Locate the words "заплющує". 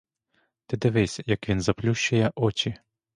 1.61-2.31